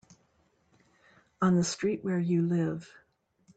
[1.43, 2.91] On the street where you live.